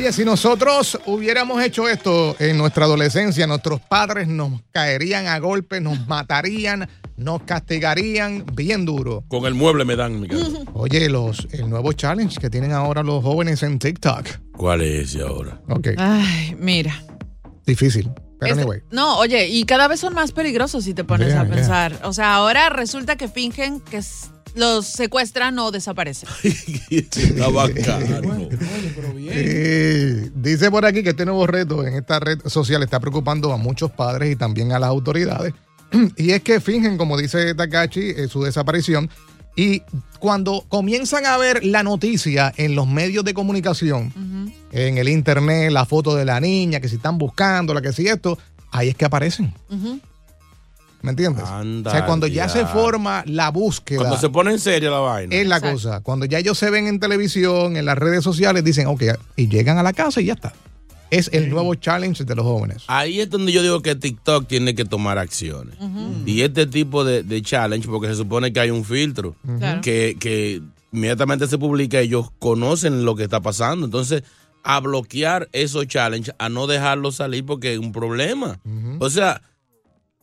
Oye, 0.00 0.14
si 0.14 0.24
nosotros 0.24 0.98
hubiéramos 1.04 1.62
hecho 1.62 1.86
esto 1.86 2.34
en 2.38 2.56
nuestra 2.56 2.86
adolescencia, 2.86 3.46
nuestros 3.46 3.82
padres 3.82 4.26
nos 4.28 4.62
caerían 4.72 5.26
a 5.26 5.38
golpes, 5.40 5.82
nos 5.82 6.06
matarían, 6.08 6.88
nos 7.18 7.42
castigarían 7.42 8.46
bien 8.54 8.86
duro. 8.86 9.24
Con 9.28 9.44
el 9.44 9.52
mueble 9.52 9.84
me 9.84 9.96
dan, 9.96 10.18
Miguel. 10.18 10.60
Oye, 10.72 11.10
los, 11.10 11.46
el 11.52 11.68
nuevo 11.68 11.92
challenge 11.92 12.40
que 12.40 12.48
tienen 12.48 12.72
ahora 12.72 13.02
los 13.02 13.22
jóvenes 13.22 13.62
en 13.62 13.78
TikTok. 13.78 14.26
¿Cuál 14.56 14.80
es 14.80 15.10
ese 15.10 15.20
ahora? 15.22 15.60
Ok, 15.68 15.88
Ay, 15.98 16.56
mira. 16.58 16.94
difícil. 17.66 18.10
Pero 18.38 18.52
Este- 18.54 18.62
anyway. 18.62 18.80
No, 18.90 19.18
oye, 19.18 19.48
y 19.48 19.64
cada 19.64 19.86
vez 19.86 20.00
son 20.00 20.14
más 20.14 20.32
peligrosos 20.32 20.82
si 20.84 20.94
te 20.94 21.04
pones 21.04 21.28
Yeah, 21.28 21.42
a 21.42 21.44
yeah. 21.44 21.54
pensar. 21.54 22.00
O 22.04 22.14
sea, 22.14 22.36
ahora 22.36 22.70
resulta 22.70 23.16
que 23.16 23.28
fingen 23.28 23.80
que 23.80 24.00
los 24.54 24.86
secuestran 24.86 25.58
o 25.58 25.70
desaparecen. 25.70 26.28
Está 26.90 27.48
bacano. 27.48 28.48
Eh, 29.18 30.30
dice 30.34 30.70
por 30.70 30.84
aquí 30.84 31.02
que 31.02 31.10
este 31.10 31.24
nuevo 31.24 31.46
reto 31.46 31.86
en 31.86 31.94
esta 31.94 32.20
red 32.20 32.40
social 32.46 32.82
está 32.82 33.00
preocupando 33.00 33.52
a 33.52 33.56
muchos 33.56 33.90
padres 33.90 34.32
y 34.32 34.36
también 34.36 34.72
a 34.72 34.78
las 34.78 34.88
autoridades. 34.88 35.54
Y 36.16 36.30
es 36.32 36.42
que 36.42 36.60
fingen, 36.60 36.96
como 36.96 37.16
dice 37.16 37.54
Takachi, 37.54 38.10
eh, 38.10 38.28
su 38.28 38.42
desaparición. 38.42 39.10
Y 39.56 39.82
cuando 40.20 40.64
comienzan 40.68 41.26
a 41.26 41.36
ver 41.36 41.64
la 41.64 41.82
noticia 41.82 42.52
en 42.56 42.74
los 42.74 42.86
medios 42.86 43.24
de 43.24 43.34
comunicación, 43.34 44.12
en 44.70 44.98
el 44.98 45.08
internet, 45.08 45.72
la 45.72 45.84
foto 45.84 46.14
de 46.14 46.24
la 46.24 46.40
niña, 46.40 46.80
que 46.80 46.88
si 46.88 46.96
están 46.96 47.18
buscando, 47.18 47.74
la 47.74 47.82
que 47.82 47.92
si 47.92 48.06
esto, 48.06 48.38
ahí 48.70 48.88
es 48.88 48.94
que 48.94 49.04
aparecen. 49.04 49.52
¿Me 51.02 51.10
entiendes? 51.10 51.44
Anda 51.44 51.90
o 51.90 51.94
sea, 51.94 52.06
cuando 52.06 52.26
ya 52.26 52.48
se 52.48 52.66
forma 52.66 53.22
la 53.26 53.50
búsqueda. 53.50 53.98
Cuando 54.00 54.18
se 54.18 54.28
pone 54.28 54.50
en 54.52 54.58
serio 54.58 54.90
la 54.90 54.98
vaina. 54.98 55.34
Es 55.34 55.46
la 55.46 55.56
Exacto. 55.56 55.74
cosa. 55.76 56.00
Cuando 56.00 56.26
ya 56.26 56.38
ellos 56.38 56.58
se 56.58 56.70
ven 56.70 56.86
en 56.86 57.00
televisión, 57.00 57.76
en 57.76 57.84
las 57.86 57.96
redes 57.96 58.22
sociales, 58.22 58.62
dicen, 58.64 58.86
ok, 58.86 59.02
y 59.36 59.48
llegan 59.48 59.78
a 59.78 59.82
la 59.82 59.92
casa 59.92 60.20
y 60.20 60.26
ya 60.26 60.34
está. 60.34 60.52
Es 61.10 61.28
el 61.32 61.50
nuevo 61.50 61.74
challenge 61.74 62.24
de 62.24 62.34
los 62.36 62.44
jóvenes. 62.44 62.84
Ahí 62.86 63.20
es 63.20 63.28
donde 63.30 63.50
yo 63.50 63.62
digo 63.62 63.82
que 63.82 63.96
TikTok 63.96 64.46
tiene 64.46 64.74
que 64.76 64.84
tomar 64.84 65.18
acciones. 65.18 65.74
Y 66.24 66.42
este 66.42 66.66
tipo 66.66 67.02
de, 67.02 67.24
de 67.24 67.42
challenge, 67.42 67.88
porque 67.88 68.06
se 68.08 68.14
supone 68.14 68.52
que 68.52 68.60
hay 68.60 68.70
un 68.70 68.84
filtro 68.84 69.34
que, 69.82 70.16
que 70.20 70.62
inmediatamente 70.92 71.48
se 71.48 71.58
publica, 71.58 71.98
ellos 71.98 72.30
conocen 72.38 73.04
lo 73.04 73.16
que 73.16 73.24
está 73.24 73.40
pasando. 73.40 73.86
Entonces, 73.86 74.22
a 74.62 74.78
bloquear 74.78 75.48
esos 75.52 75.86
challenges, 75.88 76.34
a 76.38 76.48
no 76.48 76.66
dejarlos 76.68 77.16
salir 77.16 77.44
porque 77.44 77.72
es 77.72 77.78
un 77.80 77.90
problema. 77.90 78.60
O 79.00 79.10
sea, 79.10 79.40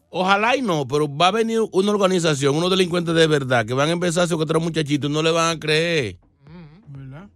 ojalá 0.10 0.56
y 0.56 0.62
no, 0.62 0.88
pero 0.88 1.08
va 1.14 1.28
a 1.28 1.32
venir 1.32 1.60
una 1.72 1.92
organización, 1.92 2.56
unos 2.56 2.70
delincuentes 2.70 3.14
de 3.16 3.28
verdad, 3.28 3.66
que 3.66 3.74
van 3.74 3.90
a 3.90 3.94
empezar 3.94 4.24
a 4.24 4.28
secuestrar 4.28 4.62
muchachitos 4.62 5.10
y 5.10 5.14
no 5.14 5.22
le 5.24 5.32
van 5.32 5.56
a 5.56 5.60
creer. 5.60 6.18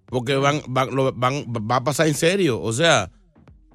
Porque 0.07 0.35
van, 0.35 0.61
van, 0.67 0.93
lo- 0.93 1.13
van- 1.13 1.45
va 1.47 1.77
a 1.77 1.83
pasar 1.83 2.07
en 2.07 2.15
serio. 2.15 2.61
O 2.61 2.73
sea, 2.73 3.09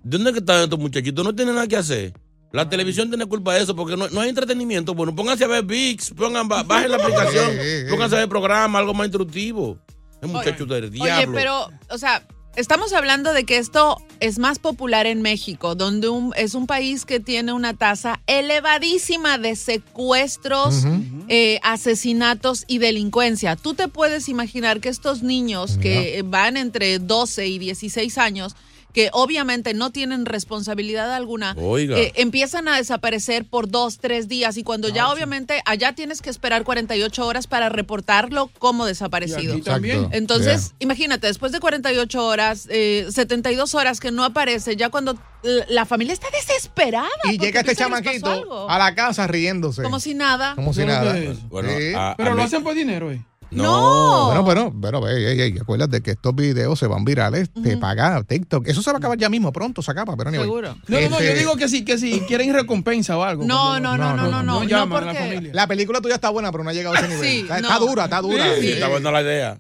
¿de 0.03 0.19
dónde 0.19 0.33
que 0.33 0.41
están 0.41 0.63
estos 0.65 0.79
muchachitos? 0.79 1.25
No 1.25 1.35
tienen 1.35 1.55
nada 1.55 1.67
que 1.67 1.77
hacer. 1.77 2.13
La 2.53 2.69
televisión 2.69 3.09
tiene 3.09 3.27
culpa 3.27 3.55
de 3.55 3.63
eso 3.63 3.75
porque 3.75 3.97
no, 3.97 4.09
no 4.09 4.21
hay 4.21 4.29
entretenimiento. 4.29 4.95
Bueno, 4.95 5.15
pónganse 5.15 5.45
a 5.45 5.49
ver 5.49 5.65
VIX, 5.65 6.11
pongan, 6.13 6.47
ba- 6.49 6.63
bajen 6.63 6.91
la 6.91 6.97
aplicación, 7.03 7.51
Eh, 7.53 7.81
eh, 7.81 7.87
pónganse 7.91 8.17
a 8.17 8.21
ver 8.21 8.29
programa, 8.29 8.79
algo 8.79 8.93
más 8.95 9.07
instructivo. 9.07 9.79
Es 10.21 10.29
muchacho 10.29 10.65
del 10.67 10.85
Oye, 10.85 10.91
diablo. 10.91 11.33
pero, 11.35 11.69
o 11.91 11.99
sea, 11.99 12.27
estamos 12.57 12.93
hablando 12.93 13.33
de 13.33 13.45
que 13.45 13.59
esto 13.59 13.99
es 14.21 14.39
más 14.39 14.59
popular 14.59 15.07
en 15.07 15.23
México, 15.23 15.75
donde 15.75 16.09
un- 16.09 16.33
es 16.37 16.55
un 16.55 16.67
país 16.67 17.05
que 17.05 17.21
tiene 17.21 17.53
una 17.53 17.75
tasa 17.75 18.21
elevadísima 18.27 19.39
de 19.39 19.57
secuestros, 19.57 20.85
eh, 21.29 21.59
asesinatos 21.63 22.65
y 22.67 22.79
delincuencia. 22.79 23.57
Tú 23.57 23.75
te 23.75 23.89
puedes 23.89 24.29
imaginar 24.29 24.81
que 24.81 24.89
estos 24.89 25.23
niños 25.23 25.79
que 25.79 26.23
van 26.25 26.57
entre 26.57 26.99
12 26.99 27.47
y 27.47 27.59
16 27.59 28.19
años, 28.19 28.55
que 28.97 29.11
obviamente 29.13 29.75
no 29.75 29.91
tienen 29.93 30.25
responsabilidad 30.25 31.13
alguna, 31.13 31.55
Oiga. 31.59 31.99
eh, 31.99 32.13
empiezan 32.17 32.67
a 32.67 32.79
desaparecer 32.79 33.45
por 33.45 33.69
dos, 33.69 33.99
tres 33.99 34.27
días 34.27 34.57
y 34.57 34.63
cuando 34.63 34.89
ya 34.89 35.11
obviamente 35.11 35.61
allá 35.67 35.93
tienes 35.95 36.23
que 36.23 36.31
esperar 36.31 36.65
48 36.65 37.27
horas 37.27 37.47
para 37.47 37.69
reportarlo 37.69 38.49
como 38.59 38.87
desaparecido. 38.87 39.55
Exacto. 39.55 40.09
Entonces, 40.13 40.69
Yeah. 40.69 40.77
imagínate, 40.79 41.27
después 41.27 41.53
de 41.53 41.61
48 41.61 42.25
horas, 42.25 42.69
eh, 42.71 43.07
72 43.11 43.75
horas 43.75 44.01
que 44.01 44.11
no 44.13 44.25
aparece, 44.25 44.77
ya 44.77 44.89
cuando 44.89 45.15
la 45.69 45.85
familia 45.85 46.15
está 46.15 46.29
desesperada. 46.31 47.07
Y 47.31 47.37
llega 47.39 47.61
este 47.61 47.77
chamaquito 47.77 48.67
a 48.71 48.79
la 48.79 48.95
casa 48.95 49.27
riéndose. 49.27 49.83
Como 49.83 50.01
si 50.01 50.15
nada. 50.15 50.55
Como 50.55 50.73
si 50.73 50.87
nada. 50.87 51.15
Bueno, 51.51 51.69
Sí. 51.79 51.93
a- 51.95 52.13
a 52.13 52.17
Pero 52.17 52.31
lo 52.31 52.37
mí- 52.37 52.43
hacen 52.45 52.63
por 52.65 52.75
dinero, 52.75 53.13
eh. 53.13 53.23
No. 53.51 54.27
Bueno, 54.27 54.43
bueno, 54.43 54.75
pero 54.81 55.09
ey, 55.09 55.25
ey, 55.25 55.41
ey, 55.41 55.59
acuérdate 55.61 56.03
que 56.03 56.13
estos 56.13 56.35
videos 56.35 56.79
se 56.79 56.87
van 56.87 57.05
virales, 57.05 57.51
te 57.63 57.77
paga 57.77 58.23
TikTok. 58.25 58.67
Eso 58.69 58.83
se 58.83 58.91
va 58.91 58.97
a 58.97 58.99
acabar 58.99 59.17
ya 59.19 59.29
mismo, 59.29 59.53
pronto 59.53 59.83
se 59.83 59.91
acaba, 59.91 60.17
pero 60.17 60.29
anyway. 60.31 60.47
Seguro. 60.47 60.77
No, 60.89 61.01
no, 61.01 61.09
no, 61.11 61.19
yo 61.21 61.25
Este- 61.27 61.39
digo 61.39 61.57
que 61.57 61.69
sí, 61.69 61.85
que 61.85 61.97
si 61.99 62.21
quieren 62.21 62.53
recompensa 62.53 63.17
o 63.17 63.23
algo. 63.23 63.45
No, 63.45 63.79
no, 63.81 63.97
no, 63.97 64.17
no, 64.17 64.23
no, 64.29 64.31
no, 64.31 64.43
no, 64.43 64.65
llaman 64.65 65.05
a 65.05 65.07
la 65.07 65.13
porque- 65.13 65.25
familia. 65.29 65.51
La 65.55 65.67
película 65.67 66.01
tuya 66.01 66.17
está 66.17 66.31
buena, 66.31 66.51
pero 66.51 66.65
no 66.65 66.71
ha 66.71 66.73
llegado 66.73 66.97
a 66.97 66.99
ese 66.99 67.09
nivel. 67.09 67.25
Sí, 67.31 67.41
está, 67.41 67.61
no. 67.61 67.69
está 67.69 67.79
dura, 67.79 68.05
está 68.05 68.21
dura. 68.21 68.55
Sí, 68.57 68.61
Sí. 68.63 68.73
está 68.73 68.89
buena 68.89 69.11
la 69.13 69.23
idea. 69.23 69.57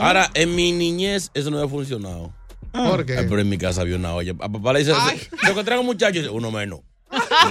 Ahora, 0.00 0.30
en 0.34 0.54
mi 0.54 0.72
niñez 0.72 1.30
eso 1.34 1.50
no 1.50 1.58
había 1.58 1.70
funcionado. 1.70 2.32
¿Por 2.72 3.06
qué? 3.06 3.16
Ay, 3.18 3.26
pero 3.28 3.40
en 3.40 3.48
mi 3.48 3.56
casa 3.58 3.80
había 3.82 3.96
una 3.96 4.14
olla. 4.14 4.32
A 4.40 4.48
papá 4.50 4.72
le 4.74 4.80
dice, 4.80 4.92
se 5.42 5.50
encontraron 5.50 5.84
muchachos, 5.86 6.16
dice, 6.22 6.28
uno 6.30 6.50
menos. 6.50 6.80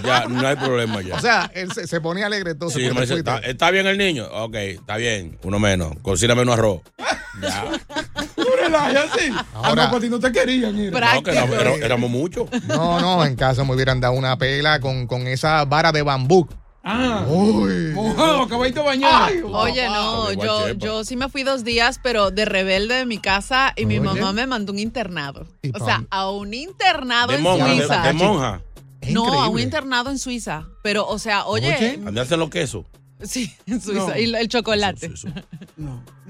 Ya, 0.03 0.25
no 0.27 0.47
hay 0.47 0.55
problema 0.55 1.01
ya. 1.01 1.15
O 1.15 1.19
sea, 1.19 1.51
él 1.53 1.72
se, 1.72 1.87
se 1.87 2.01
ponía 2.01 2.25
alegre 2.28 2.51
entonces. 2.51 2.81
Sí, 2.81 2.93
me 2.93 3.01
dice. 3.01 3.16
¿está, 3.16 3.37
está 3.40 3.72
bien 3.72 3.87
el 3.87 3.97
niño? 3.97 4.25
Ok, 4.31 4.55
está 4.55 4.97
bien, 4.97 5.37
uno 5.43 5.59
menos. 5.59 5.93
Cocina 6.01 6.35
menos 6.35 6.53
arroz. 6.57 6.81
Ya. 7.41 7.66
Tú 8.35 8.45
relajas, 8.61 9.05
sí. 9.17 9.31
Ahora- 9.53 9.84
Ah, 9.84 9.85
no, 9.85 9.91
pues 9.91 10.03
ti 10.03 10.09
no 10.09 10.19
te 10.19 10.31
querían 10.31 10.78
ir. 10.78 10.91
No, 10.91 11.23
que 11.23 11.31
éramos, 11.84 12.09
muchos. 12.09 12.47
No, 12.67 12.99
no, 12.99 13.25
en 13.25 13.35
casa 13.35 13.63
me 13.63 13.73
hubieran 13.73 13.99
dado 13.99 14.13
una 14.13 14.37
pela 14.37 14.79
con, 14.79 15.07
con 15.07 15.28
esa 15.28 15.66
vara 15.66 15.91
de 15.91 16.01
bambú. 16.01 16.47
Ah, 16.87 17.25
Uy. 17.28 17.93
mojado, 17.95 18.47
caballito 18.47 18.84
bañado. 18.84 19.28
Oye, 19.53 19.87
no, 19.90 20.31
yo, 20.34 20.69
yo 20.73 21.03
sí 21.03 21.16
me 21.16 21.29
fui 21.29 21.41
dos 21.41 21.63
días, 21.63 21.99
pero 22.03 22.29
de 22.29 22.45
rebelde 22.45 22.93
de 22.93 23.05
mi 23.07 23.17
casa 23.17 23.73
y 23.75 23.87
mi 23.87 23.97
Oye. 23.97 24.05
mamá 24.05 24.34
me 24.34 24.45
mandó 24.45 24.72
un 24.72 24.78
internado. 24.78 25.47
¿Y 25.63 25.72
O 25.75 25.84
sea, 25.84 26.03
a 26.11 26.29
un 26.29 26.53
internado 26.53 27.29
De 27.29 27.37
en 27.37 27.41
monja, 27.41 27.66
de, 27.66 27.75
Suiza. 27.78 28.01
de 28.03 28.13
monja. 28.13 28.61
Es 29.07 29.13
no, 29.13 29.23
a 29.25 29.28
un 29.28 29.34
increíble. 29.35 29.61
internado 29.63 30.09
en 30.09 30.19
Suiza. 30.19 30.67
Pero, 30.84 31.07
o 31.07 31.19
sea, 31.19 31.46
oye, 31.46 31.75
Oye. 31.75 31.99
Andarse 32.05 32.34
en 32.35 32.40
los 32.40 32.49
quesos. 32.49 32.85
Sí, 33.23 33.52
en 33.66 33.79
Suiza. 33.81 34.19
Y 34.19 34.34
el 34.35 34.47
chocolate. 34.49 35.09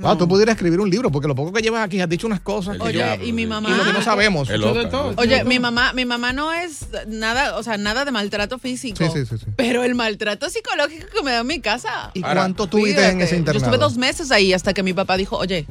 Ah, 0.04 0.16
tú 0.18 0.28
pudieras 0.28 0.56
escribir 0.56 0.80
un 0.80 0.90
libro, 0.90 1.10
porque 1.12 1.28
lo 1.28 1.36
poco 1.36 1.52
que 1.54 1.62
llevas 1.62 1.84
aquí 1.86 2.00
has 2.02 2.10
dicho 2.10 2.28
unas 2.28 2.42
cosas. 2.42 2.78
que 2.78 2.84
Oye, 2.84 3.18
yo- 3.20 3.26
y 3.26 3.32
mi 3.34 3.46
mamá. 3.48 3.70
y 3.70 3.74
lo 3.74 3.84
que 3.86 3.94
no 3.94 4.02
sabemos. 4.02 4.48
Yo 4.50 4.90
todo. 4.90 5.12
¿no? 5.14 5.22
Oye, 5.22 5.44
mi 5.46 5.58
mamá, 5.60 5.94
mi 5.94 6.06
mamá 6.06 6.34
no 6.34 6.52
es 6.54 6.86
nada, 7.08 7.58
o 7.58 7.64
sea, 7.64 7.78
nada 7.78 8.06
de 8.06 8.12
maltrato 8.12 8.60
físico. 8.60 8.98
Sí, 8.98 9.06
sí, 9.14 9.26
sí, 9.26 9.38
sí. 9.38 9.46
Pero 9.56 9.84
el 9.84 9.96
maltrato 9.96 10.50
psicológico 10.50 11.08
que 11.16 11.24
me 11.24 11.32
da 11.32 11.40
en 11.40 11.48
mi 11.48 11.60
casa. 11.60 12.12
¿Y 12.14 12.24
Ahora, 12.24 12.42
cuánto 12.42 12.68
tuviste 12.68 13.04
en 13.08 13.22
ese 13.22 13.32
Yo 13.36 13.40
internado? 13.40 13.66
estuve 13.66 13.78
dos 13.84 13.98
meses 13.98 14.32
ahí 14.32 14.54
hasta 14.54 14.74
que 14.74 14.84
mi 14.84 14.94
papá 14.94 15.18
dijo, 15.18 15.38
oye, 15.38 15.66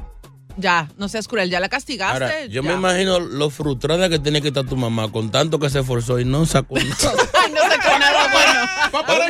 ya, 0.56 0.88
no 0.96 1.08
seas 1.08 1.28
cruel, 1.28 1.50
ya 1.50 1.60
la 1.60 1.68
castigaste. 1.68 2.24
Ahora, 2.24 2.46
yo 2.46 2.62
ya". 2.62 2.68
me 2.68 2.74
imagino 2.74 3.20
lo 3.20 3.50
frustrada 3.50 4.08
que 4.08 4.18
tiene 4.18 4.40
que 4.42 4.48
estar 4.48 4.64
tu 4.64 4.76
mamá 4.76 5.10
con 5.10 5.30
tanto 5.30 5.58
que 5.58 5.70
se 5.70 5.80
esforzó 5.80 6.18
y 6.20 6.24
no 6.24 6.46
sacó 6.46 6.76
nada. 6.76 7.12
Ay, 7.34 7.52
no 7.52 7.60
sacó 7.60 7.98
nada 7.98 8.30
bueno. 8.92 9.24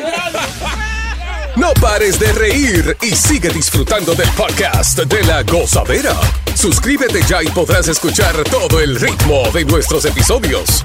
No 1.56 1.73
pares 1.81 2.19
de 2.19 2.32
reír 2.32 2.97
y 3.00 3.11
sigue 3.15 3.49
disfrutando 3.49 4.15
del 4.15 4.29
podcast 4.31 4.99
de 4.99 5.25
la 5.25 5.43
gozadera. 5.44 6.15
Suscríbete 6.55 7.23
ya 7.29 7.43
y 7.43 7.47
podrás 7.47 7.87
escuchar 7.87 8.35
todo 8.50 8.81
el 8.81 8.99
ritmo 8.99 9.49
de 9.53 9.65
nuestros 9.65 10.05
episodios. 10.05 10.85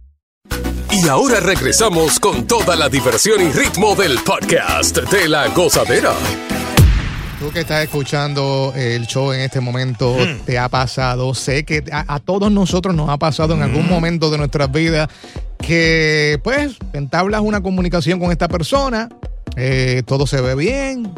Y 0.93 1.07
ahora 1.07 1.39
regresamos 1.39 2.19
con 2.19 2.45
toda 2.45 2.75
la 2.75 2.89
diversión 2.89 3.41
y 3.41 3.49
ritmo 3.51 3.95
del 3.95 4.19
podcast 4.19 4.97
de 4.97 5.29
la 5.29 5.47
gozadera. 5.47 6.11
Tú 7.39 7.49
que 7.49 7.61
estás 7.61 7.83
escuchando 7.83 8.73
el 8.75 9.07
show 9.07 9.31
en 9.31 9.39
este 9.39 9.61
momento, 9.61 10.15
te 10.45 10.59
ha 10.59 10.69
pasado, 10.69 11.33
sé 11.33 11.63
que 11.63 11.83
a, 11.91 12.13
a 12.13 12.19
todos 12.19 12.51
nosotros 12.51 12.93
nos 12.93 13.09
ha 13.09 13.17
pasado 13.17 13.55
en 13.55 13.63
algún 13.63 13.87
momento 13.89 14.29
de 14.29 14.37
nuestras 14.37 14.71
vidas 14.71 15.09
que 15.57 16.39
pues 16.43 16.77
entablas 16.93 17.41
una 17.41 17.63
comunicación 17.63 18.19
con 18.19 18.31
esta 18.31 18.47
persona, 18.47 19.09
eh, 19.55 20.03
todo 20.05 20.27
se 20.27 20.41
ve 20.41 20.55
bien, 20.55 21.11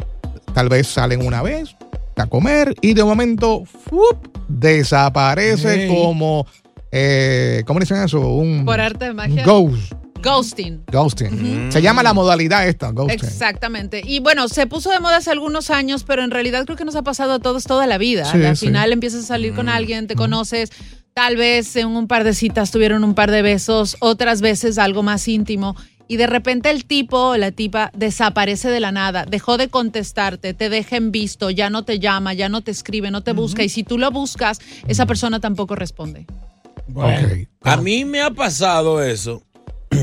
tal 0.54 0.68
vez 0.68 0.86
salen 0.86 1.26
una 1.26 1.42
vez 1.42 1.76
a 2.16 2.26
comer 2.26 2.74
y 2.80 2.94
de 2.94 3.04
momento 3.04 3.64
¡fup! 3.90 4.28
desaparece 4.48 5.88
como, 5.88 6.46
eh, 6.96 7.62
¿cómo 7.66 7.80
dicen 7.80 7.96
eso? 8.02 8.20
Un, 8.20 8.64
Por 8.64 8.80
arte 8.80 9.06
de 9.06 9.14
magia. 9.14 9.44
ghost, 9.44 9.92
Ghosting. 10.22 10.84
ghosting. 10.90 11.70
Se 11.70 11.82
llama 11.82 12.02
la 12.02 12.14
modalidad 12.14 12.66
esta, 12.66 12.90
ghosting. 12.92 13.14
Exactamente. 13.28 14.00
Y 14.02 14.20
bueno, 14.20 14.48
se 14.48 14.66
puso 14.66 14.90
de 14.90 15.00
moda 15.00 15.16
hace 15.18 15.30
algunos 15.30 15.68
años, 15.70 16.04
pero 16.04 16.22
en 16.24 16.30
realidad 16.30 16.64
creo 16.64 16.78
que 16.78 16.84
nos 16.86 16.96
ha 16.96 17.02
pasado 17.02 17.34
a 17.34 17.38
todos 17.40 17.64
toda 17.64 17.86
la 17.86 17.98
vida. 17.98 18.24
Sí, 18.24 18.42
Al 18.42 18.56
sí. 18.56 18.66
final 18.68 18.92
empiezas 18.92 19.24
a 19.24 19.26
salir 19.26 19.54
con 19.54 19.68
alguien, 19.68 20.06
te 20.06 20.14
conoces, 20.14 20.70
tal 21.12 21.36
vez 21.36 21.76
en 21.76 21.88
un 21.88 22.06
par 22.08 22.24
de 22.24 22.32
citas 22.32 22.70
tuvieron 22.70 23.04
un 23.04 23.14
par 23.14 23.30
de 23.30 23.42
besos, 23.42 23.96
otras 24.00 24.40
veces 24.40 24.78
algo 24.78 25.02
más 25.02 25.28
íntimo. 25.28 25.76
Y 26.08 26.16
de 26.16 26.26
repente 26.26 26.70
el 26.70 26.84
tipo 26.86 27.18
o 27.30 27.36
la 27.36 27.50
tipa 27.50 27.90
desaparece 27.94 28.68
de 28.70 28.80
la 28.80 28.92
nada, 28.92 29.24
dejó 29.26 29.56
de 29.58 29.68
contestarte, 29.68 30.54
te 30.54 30.68
deja 30.70 30.96
en 30.96 31.12
visto, 31.12 31.50
ya 31.50 31.68
no 31.70 31.84
te 31.84 31.98
llama, 31.98 32.32
ya 32.34 32.48
no 32.48 32.60
te 32.62 32.70
escribe, 32.70 33.10
no 33.10 33.22
te 33.22 33.32
busca. 33.32 33.62
Y 33.62 33.68
si 33.68 33.84
tú 33.84 33.98
lo 33.98 34.10
buscas, 34.10 34.60
esa 34.86 35.04
persona 35.06 35.40
tampoco 35.40 35.74
responde. 35.74 36.26
Ok. 36.92 37.48
A 37.62 37.76
mí 37.78 38.04
me 38.04 38.20
ha 38.20 38.30
pasado 38.30 39.02
eso, 39.02 39.42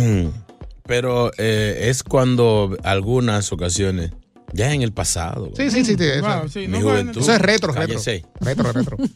pero 0.88 1.32
eh, 1.38 1.88
es 1.90 2.04
cuando 2.04 2.78
algunas 2.84 3.52
ocasiones, 3.52 4.12
ya 4.54 4.74
en 4.74 4.82
el 4.82 4.92
pasado, 4.92 5.52
Sí, 5.56 5.70
sí, 5.72 5.86
sí. 5.86 5.96
sí, 5.98 6.04
eso. 6.04 6.22
Wow, 6.28 6.50
sí, 6.50 6.60
mi 6.68 6.80
no, 6.80 6.82
juventud. 6.82 7.22
Eso 7.22 7.34
es 7.34 7.40
retro, 7.42 7.72
retro. 7.72 7.88
Cállese. 7.88 8.26
Retro, 8.40 8.72
retro. 8.74 8.98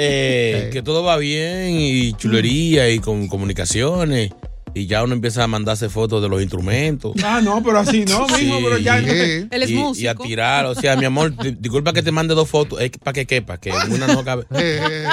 Eh, 0.00 0.64
Sí. 0.66 0.72
que 0.72 0.82
todo 0.82 1.02
va 1.02 1.16
bien 1.16 1.70
y 1.72 2.12
chulería 2.12 2.88
y 2.90 3.00
con 3.00 3.26
comunicaciones 3.26 4.30
y 4.78 4.86
ya 4.86 5.02
uno 5.02 5.14
empieza 5.14 5.44
a 5.44 5.46
mandarse 5.46 5.88
fotos 5.88 6.22
de 6.22 6.28
los 6.28 6.40
instrumentos. 6.40 7.12
Ah, 7.24 7.40
no, 7.42 7.62
pero 7.62 7.78
así 7.80 8.04
no, 8.04 8.26
Sí. 8.36 8.44
mijo, 8.46 8.58
pero 8.62 8.78
ya. 8.78 8.98
Sí. 9.00 9.06
Él 9.50 9.62
es 9.62 9.70
y, 9.70 9.74
músico. 9.74 10.04
y 10.04 10.06
a 10.06 10.14
tirar, 10.14 10.66
o 10.66 10.74
sea, 10.74 10.96
mi 10.96 11.04
amor, 11.04 11.36
di- 11.36 11.56
disculpa 11.58 11.92
que 11.92 12.02
te 12.02 12.12
mande 12.12 12.34
dos 12.34 12.48
fotos, 12.48 12.80
es 12.80 12.90
para 13.02 13.12
que 13.12 13.26
quepa, 13.26 13.58
que 13.58 13.70
una 13.90 14.06
no 14.06 14.24
cabe. 14.24 14.44
Eh. 14.50 15.04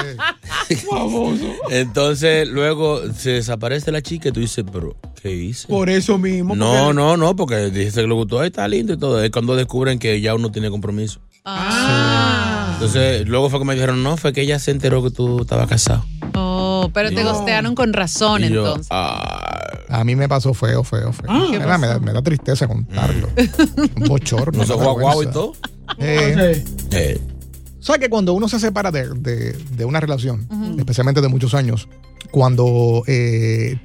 Entonces, 1.70 2.48
luego 2.48 3.00
se 3.12 3.30
desaparece 3.30 3.92
la 3.92 4.02
chica 4.02 4.28
y 4.28 4.32
tú 4.32 4.40
dices, 4.40 4.64
pero, 4.72 4.96
¿qué 5.22 5.32
hice? 5.34 5.68
Por 5.68 5.88
eso 5.90 6.18
mismo. 6.18 6.54
No, 6.56 6.92
no, 6.92 7.16
no, 7.16 7.36
porque 7.36 7.70
dijiste 7.70 8.00
que 8.02 8.06
le 8.06 8.14
gustó, 8.14 8.42
está 8.42 8.66
lindo 8.68 8.92
y 8.94 8.96
todo. 8.98 9.22
Es 9.22 9.30
cuando 9.30 9.56
descubren 9.56 9.98
que 9.98 10.20
ya 10.20 10.34
uno 10.34 10.50
tiene 10.50 10.70
compromiso. 10.70 11.20
Ah. 11.44 12.70
Entonces, 12.74 13.26
luego 13.28 13.48
fue 13.50 13.58
que 13.60 13.64
me 13.64 13.74
dijeron, 13.74 14.02
no, 14.02 14.16
fue 14.16 14.32
que 14.32 14.42
ella 14.42 14.58
se 14.58 14.70
enteró 14.70 15.02
que 15.02 15.10
tú 15.10 15.42
estabas 15.42 15.68
casado. 15.68 16.04
Oh, 16.34 16.90
pero 16.92 17.08
te 17.10 17.22
No. 17.24 17.32
gostearon 17.32 17.74
con 17.74 17.92
razón 17.92 18.44
Y 18.44 18.48
yo, 18.50 18.66
entonces. 18.66 18.88
ah, 18.90 19.55
A 19.88 20.04
mí 20.04 20.16
me 20.16 20.28
pasó 20.28 20.52
feo, 20.54 20.82
feo, 20.84 21.12
feo. 21.12 21.26
Ah, 21.28 21.46
¿qué 21.50 21.58
Mira, 21.58 21.78
me, 21.78 21.86
da, 21.86 21.98
me 22.00 22.12
da 22.12 22.22
tristeza 22.22 22.66
contarlo. 22.66 23.28
Un 23.96 24.08
bochorno. 24.08 24.58
no 24.60 24.66
se 24.66 24.74
fue 24.74 24.92
guau 25.00 25.22
y 25.22 25.26
todo. 25.28 25.52
Eh. 25.98 26.64
Eh, 26.90 27.20
¿Sabes 27.80 28.00
que 28.00 28.08
cuando 28.10 28.32
uno 28.34 28.48
se 28.48 28.58
separa 28.58 28.90
de, 28.90 29.08
de- 29.14 29.52
de 29.52 29.84
una 29.84 30.00
relación, 30.00 30.48
especialmente 30.78 31.20
de 31.20 31.28
muchos 31.28 31.54
años, 31.54 31.88
cuando 32.32 33.04
eh, 33.06 33.78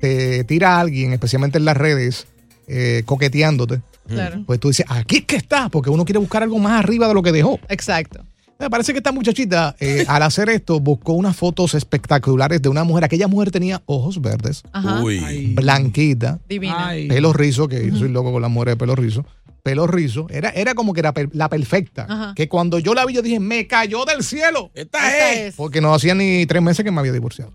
te 0.00 0.44
tira 0.44 0.78
alguien, 0.78 1.12
especialmente 1.12 1.58
en 1.58 1.64
las 1.64 1.76
redes, 1.76 2.26
eh, 2.68 3.02
coqueteándote, 3.04 3.80
Claro. 4.06 4.42
pues 4.46 4.58
tú 4.60 4.68
dices, 4.68 4.86
aquí 4.88 5.16
es 5.18 5.24
que 5.24 5.36
está, 5.36 5.68
porque 5.68 5.90
uno 5.90 6.04
quiere 6.06 6.18
buscar 6.18 6.42
algo 6.42 6.58
más 6.58 6.78
arriba 6.82 7.08
de 7.08 7.14
lo 7.14 7.22
que 7.22 7.32
dejó. 7.32 7.58
Exacto. 7.68 8.24
Me 8.58 8.68
parece 8.68 8.92
que 8.92 8.98
esta 8.98 9.12
muchachita, 9.12 9.76
eh, 9.78 10.04
al 10.08 10.20
hacer 10.22 10.48
esto, 10.48 10.80
buscó 10.80 11.12
unas 11.12 11.36
fotos 11.36 11.74
espectaculares 11.74 12.60
de 12.60 12.68
una 12.68 12.82
mujer. 12.82 13.04
Aquella 13.04 13.28
mujer 13.28 13.52
tenía 13.52 13.80
ojos 13.86 14.20
verdes, 14.20 14.62
Ajá. 14.72 15.00
Uy. 15.02 15.22
Ay. 15.24 15.54
blanquita, 15.54 16.40
Divina. 16.48 16.88
Ay. 16.88 17.06
pelo 17.06 17.32
rizo, 17.32 17.68
que 17.68 17.88
yo 17.88 17.96
soy 17.96 18.08
loco 18.08 18.32
con 18.32 18.42
las 18.42 18.50
mujeres 18.50 18.72
de 18.72 18.76
pelo 18.78 18.96
rizo. 18.96 19.24
Pelo 19.62 19.86
rizo, 19.86 20.26
era, 20.30 20.48
era 20.50 20.74
como 20.74 20.92
que 20.92 21.00
era 21.00 21.12
per- 21.14 21.30
la 21.34 21.48
perfecta. 21.48 22.06
Ajá. 22.08 22.32
Que 22.34 22.48
cuando 22.48 22.80
yo 22.80 22.94
la 22.94 23.06
vi, 23.06 23.14
yo 23.14 23.22
dije, 23.22 23.38
me 23.38 23.66
cayó 23.68 24.04
del 24.04 24.24
cielo. 24.24 24.70
Esta 24.74 24.98
Esta 25.08 25.32
es. 25.32 25.38
es. 25.50 25.54
Porque 25.54 25.80
no 25.80 25.94
hacía 25.94 26.14
ni 26.16 26.44
tres 26.46 26.60
meses 26.62 26.84
que 26.84 26.90
me 26.90 26.98
había 27.00 27.12
divorciado. 27.12 27.52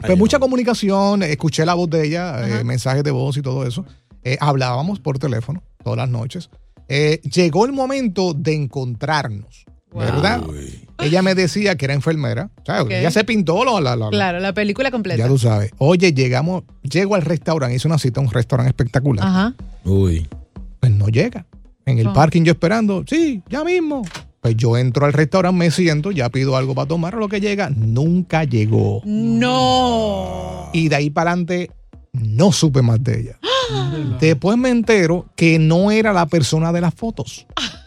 Pues 0.00 0.10
Ay, 0.12 0.16
mucha 0.16 0.36
no. 0.36 0.42
comunicación, 0.42 1.24
escuché 1.24 1.66
la 1.66 1.74
voz 1.74 1.90
de 1.90 2.06
ella, 2.06 2.60
eh, 2.60 2.62
mensajes 2.64 3.02
de 3.02 3.10
voz 3.10 3.36
y 3.38 3.42
todo 3.42 3.66
eso. 3.66 3.84
Eh, 4.22 4.36
hablábamos 4.40 5.00
por 5.00 5.18
teléfono 5.18 5.62
todas 5.82 5.96
las 5.96 6.08
noches. 6.08 6.48
Eh, 6.88 7.20
llegó 7.22 7.66
el 7.66 7.72
momento 7.72 8.34
de 8.34 8.54
encontrarnos, 8.54 9.64
¿verdad? 9.94 10.42
Uy. 10.48 10.84
Ella 11.00 11.22
me 11.22 11.34
decía 11.34 11.76
que 11.76 11.84
era 11.84 11.94
enfermera. 11.94 12.50
¿sabes? 12.66 12.82
Ok. 12.82 12.90
Ella 12.90 13.10
se 13.10 13.22
pintó 13.24 13.64
la, 13.64 13.80
la- 13.80 13.96
la- 13.96 14.10
Claro, 14.10 14.40
la 14.40 14.52
película 14.52 14.90
completa. 14.90 15.18
Ya 15.18 15.28
tú 15.28 15.38
sabes. 15.38 15.70
Oye, 15.78 16.12
llegamos, 16.12 16.64
llego 16.82 17.14
al 17.14 17.22
restaurante, 17.22 17.76
hice 17.76 17.86
una 17.88 17.98
cita 17.98 18.20
a 18.20 18.24
un 18.24 18.30
restaurante 18.30 18.70
espectacular. 18.70 19.26
Ajá. 19.26 19.54
Uy. 19.84 20.26
Pues 20.80 20.92
no 20.92 21.08
llega. 21.08 21.46
En 21.86 21.98
el 21.98 22.08
Oh. 22.08 22.12
parking 22.12 22.42
yo 22.42 22.52
esperando, 22.52 23.04
sí, 23.08 23.42
ya 23.48 23.64
mismo. 23.64 24.02
Pues 24.40 24.56
yo 24.56 24.76
entro 24.76 25.06
al 25.06 25.12
restaurante, 25.12 25.56
me 25.58 25.70
siento, 25.70 26.10
ya 26.12 26.28
pido 26.28 26.56
algo 26.56 26.74
para 26.74 26.86
tomar, 26.88 27.14
lo 27.14 27.28
que 27.28 27.40
llega, 27.40 27.70
nunca 27.70 28.44
llegó. 28.44 29.02
No. 29.04 30.70
Y 30.72 30.88
de 30.88 30.96
ahí 30.96 31.10
para 31.10 31.30
adelante 31.32 31.70
no 32.12 32.52
supe 32.52 32.82
más 32.82 33.02
de 33.02 33.20
ella. 33.20 33.38
Después 34.20 34.56
me 34.58 34.70
entero 34.70 35.26
que 35.36 35.58
no 35.58 35.90
era 35.90 36.12
la 36.12 36.26
persona 36.26 36.72
de 36.72 36.80
las 36.80 36.94
fotos. 36.94 37.46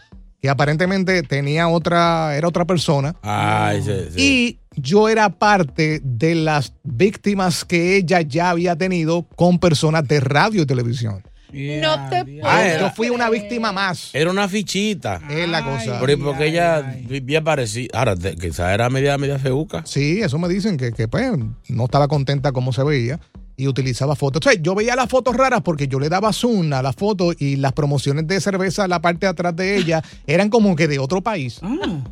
que 0.42 0.50
aparentemente 0.50 1.22
tenía 1.22 1.68
otra, 1.68 2.36
era 2.36 2.48
otra 2.48 2.64
persona. 2.64 3.14
Ay, 3.22 3.80
sí, 3.82 3.92
sí. 4.10 4.20
Y 4.20 4.58
yo 4.80 5.08
era 5.08 5.28
parte 5.30 6.00
de 6.02 6.34
las 6.34 6.74
víctimas 6.82 7.64
que 7.64 7.96
ella 7.96 8.20
ya 8.22 8.50
había 8.50 8.74
tenido 8.74 9.22
con 9.36 9.60
personas 9.60 10.06
de 10.08 10.18
radio 10.18 10.62
y 10.62 10.66
televisión. 10.66 11.22
No 11.52 12.08
te 12.08 12.24
puedo. 12.24 12.40
Ah, 12.48 12.64
era- 12.66 12.80
Yo 12.80 12.90
fui 12.94 13.10
una 13.10 13.28
víctima 13.30 13.72
más. 13.72 14.10
Era 14.14 14.30
una 14.30 14.48
fichita. 14.48 15.20
Es 15.30 15.46
la 15.48 15.62
cosa. 15.62 16.00
Pero 16.00 16.18
porque 16.24 16.46
ella 16.46 16.80
vivía 17.06 17.44
parecida. 17.44 17.90
Ahora, 17.98 18.14
de- 18.16 18.34
quizás 18.36 18.72
era 18.72 18.88
media, 18.90 19.16
media 19.18 19.38
feuca. 19.38 19.82
Sí, 19.84 20.22
eso 20.22 20.38
me 20.38 20.48
dicen 20.48 20.76
que, 20.78 20.90
que, 20.92 21.06
pues 21.08 21.30
no 21.68 21.84
estaba 21.84 22.08
contenta 22.08 22.50
como 22.52 22.72
se 22.72 22.82
veía 22.82 23.20
y 23.62 23.68
utilizaba 23.68 24.16
fotos. 24.16 24.40
Entonces, 24.40 24.60
yo 24.62 24.74
veía 24.74 24.96
las 24.96 25.08
fotos 25.08 25.36
raras 25.36 25.60
porque 25.62 25.86
yo 25.86 26.00
le 26.00 26.08
daba 26.08 26.32
zoom 26.32 26.72
a 26.72 26.82
la 26.82 26.92
foto 26.92 27.32
y 27.38 27.56
las 27.56 27.72
promociones 27.72 28.26
de 28.26 28.40
cerveza, 28.40 28.88
la 28.88 29.00
parte 29.00 29.26
de 29.26 29.30
atrás 29.30 29.54
de 29.54 29.76
ella, 29.76 30.02
eran 30.26 30.48
como 30.50 30.74
que 30.74 30.88
de 30.88 30.98
otro 30.98 31.20
país. 31.22 31.60